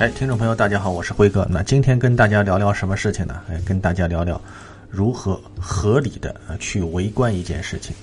[0.00, 1.46] 哎，听众朋友，大家好，我是辉哥。
[1.50, 3.42] 那今天跟大家聊聊什么事情呢？
[3.50, 4.40] 哎，跟大家聊聊
[4.88, 7.94] 如何合理的去围观一件事情。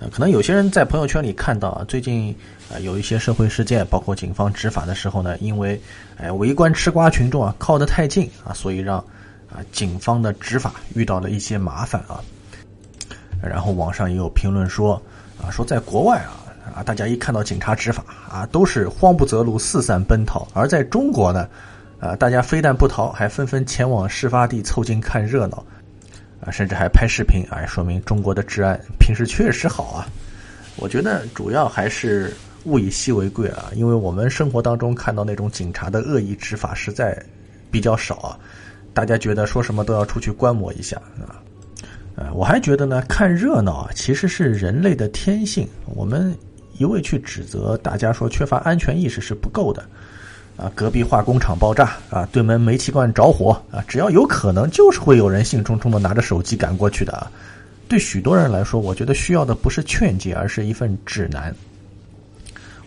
[0.00, 2.34] 呃，可能有些人在朋友圈里看到啊，最近
[2.68, 5.80] 啊有一些社会事件，包括警方执法的时候呢，因为
[6.16, 8.98] 哎围观吃瓜群众啊靠得太近啊，所以让
[9.48, 12.18] 啊警方的执法遇到了一些麻烦啊。
[13.40, 15.00] 然后网上也有评论说
[15.40, 16.42] 啊，说在国外啊。
[16.74, 21.48] 啊，大家一看到警察执法啊，都是慌不择路，四散奔逃；而在中国呢，
[22.00, 25.64] 啊，大家非但不逃，还纷纷前往事发地凑近看热闹，
[26.40, 30.06] 啊，甚至还拍视频，哎，说明中国的治安平时确实好啊。
[30.76, 37.16] 我觉得主要还是物以稀为贵啊，因为我们生活当中看到那种警察的恶意执法实在
[37.70, 38.38] 比较少啊，
[38.92, 40.96] 大家觉得说什么都要出去观摩一下
[41.26, 41.40] 啊。
[42.16, 46.36] 呃，我还觉得呢，看热闹啊，其实是人类的天性，我们。
[46.78, 49.82] 一味去指责大家说缺乏安全意识是不够的，
[50.56, 57.30] 啊，隔壁化工厂爆炸啊，对门煤气罐着火啊，只要有可能，就是会有人兴冲冲的拿着手机赶过去的啊。
[57.88, 61.54] 对许多人来说，我觉得需要的不是劝诫，而是一份指南。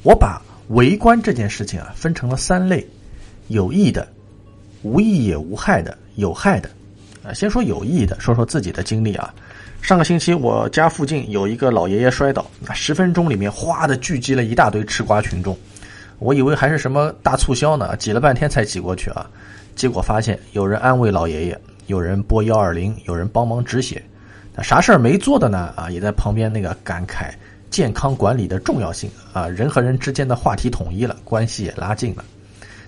[0.03, 2.85] 我把围观这件事情啊分成了三类：
[3.47, 4.07] 有益的、
[4.81, 6.69] 无益也无害的、有害的。
[7.23, 9.33] 啊，先说有益的，说说自己的经历啊。
[9.81, 15.57] 上个星期，我家附近有一个老爷爷摔倒，那十分钟里面哗的聚集了一大堆吃瓜群众。
[16.19, 19.27] 我以为还是什么大促销呢，挤了半天才挤过去啊。
[19.75, 24.03] 结果发现有人安慰老爷爷，有人拨幺二零，有人帮忙止血。
[24.53, 25.73] 那啥事儿没做的呢？
[25.75, 27.31] 啊，也在旁边那个感慨
[27.71, 32.23] 健康管理的重要性啊，人和人之间的话题统一了，关系也拉近了。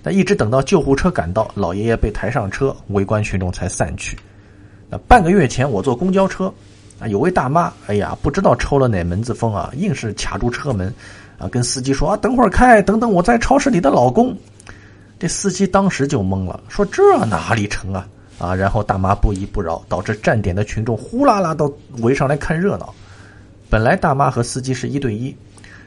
[0.04, 4.16] 那一直等到救护车赶到，老爷爷被抬上车，围观群众才散去。
[4.88, 6.52] 那半个月前，我坐公交车。
[7.08, 10.92] 有位大妈，哎呀，不知道抽了哪门子风啊，硬是卡住车门，
[11.38, 14.36] 啊，跟司机说啊，等会儿开，等等我在超市里的老公。
[15.18, 18.08] 这司机当时就懵了，说这哪里成啊？
[18.38, 22.92] 啊，然后大妈不依不饶，导致站点的群众呼啦啦都围上来看热闹。
[23.70, 25.34] 本来大妈和司机是一对一，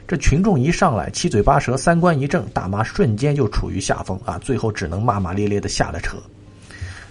[0.08, 6.16] 这群众一上来七嘴八舌，三观一正，大妈瞬间就处于下风啊，最后只能骂骂咧咧的下了车。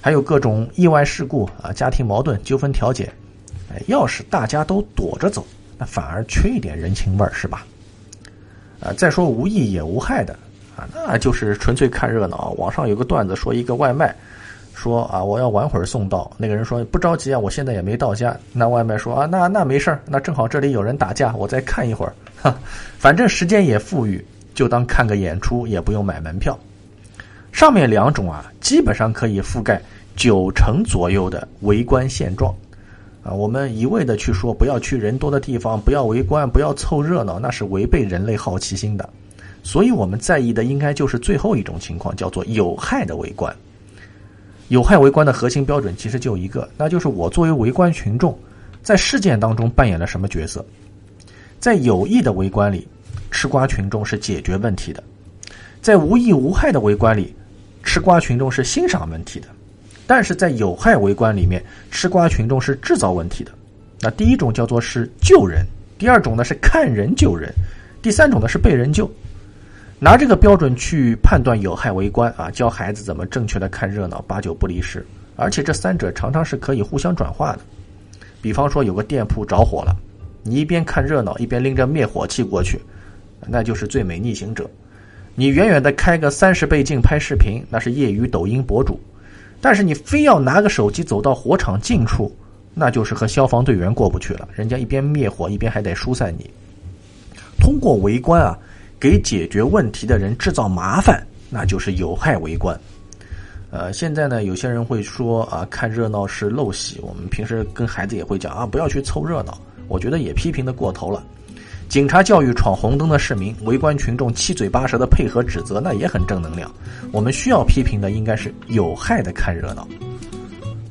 [0.02, 3.12] 还有各种意外事故啊，家庭矛盾纠纷调解。
[3.88, 5.46] 要是大家都躲着走，
[5.78, 7.66] 那反而缺一点人情味儿，是吧？
[8.82, 10.36] 啊，再说无益也无害的
[10.76, 12.54] 啊，那就是纯粹看热闹。
[12.58, 14.14] 网上有个段子说，一个外卖
[14.74, 16.30] 说啊，我要晚会儿送到。
[16.38, 18.38] 那个人说不着急啊，我现在也没到家。
[18.52, 22.14] 那外卖说啊，那那没事儿，那正好这里有人打架，我再看一会儿。
[22.42, 22.56] 哈，
[23.00, 26.58] 反正时间也富裕，就当看个演出，也不用买门票。
[27.54, 29.82] 上面两种啊，基本上可以覆盖
[30.18, 32.54] 九成左右的围观现状。
[33.26, 39.10] 啊，我们一味的去说不要去人多的地方，不要围观，不要凑热闹，那是违背人类好奇心的。
[39.64, 43.54] 所以我们在意的应该就是最后一种情况，叫做有害的围观。
[44.68, 48.38] 有害围观的核心标准其实就一个，那就是我作为围观群众，
[48.84, 50.64] 在事件当中扮演了什么角色。
[51.60, 52.88] 在有益的围观里，
[53.32, 55.02] 吃瓜群众是解决问题的；
[55.82, 57.34] 在无益无害的围观里，
[57.84, 59.48] 吃瓜群众是欣赏问题的。
[60.08, 63.52] 但是在有害围观里面，吃瓜群众是制造问题的。
[64.02, 65.66] 那第一种叫做是救人，
[65.98, 67.52] 第二种呢是看人救人，
[68.02, 69.10] 第三种呢是被人救。
[69.98, 75.06] 拿这个标准去判断有害围观啊，教孩子怎么正确的看热闹，八九不离十。
[75.38, 77.60] 而且这三者常常是可以互相转化的。
[78.42, 79.96] 比方说有个店铺着火了，
[80.44, 82.80] 你一边看热闹，一边拎着灭火器过去，
[83.48, 84.70] 那就是最美逆行者。
[85.34, 89.00] 你远远的开个三十倍镜拍视频，那是业余抖音博主。
[89.66, 92.32] 但是你非要拿个手机走到火场近处，
[92.72, 94.48] 那就是和消防队员过不去了。
[94.54, 96.48] 人家一边灭火，一边还得疏散你。
[97.60, 98.56] 通过围观啊，
[99.00, 102.80] 给解决问题的人制造麻烦，那就是有害围观。
[103.72, 107.00] 呃，现在呢，有些人会说啊，看热闹是陋习。
[107.02, 109.58] 我们平时跟孩子也会讲啊，不要去凑热闹。
[109.88, 111.24] 我觉得也批评的过头了。
[111.88, 116.70] 警察教育闯红灯的市民，围观群众七嘴八舌的配合指责，那也很正能量。
[117.12, 119.88] 我们需要批评的应该是有害的看热闹。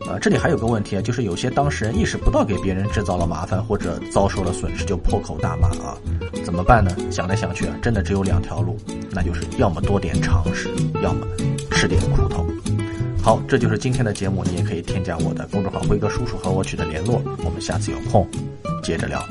[0.07, 5.97] 啊，这里还有个问题啊，就是有些当事人意识不到给别人制造了麻烦或者遭受了损失，就破口大骂啊，
[6.45, 6.95] 怎么办呢？
[7.11, 8.77] 想来想去啊，真的只有两条路，
[9.11, 10.69] 那就是要么多点常识，
[11.03, 11.27] 要么
[11.71, 12.47] 吃点苦头。
[13.23, 17.23] 好，这就是今天的节目，你也可以添加我的公众号“辉哥叔叔”和我取得联络。
[17.43, 18.29] 我们下次有空
[18.83, 19.27] 接着聊。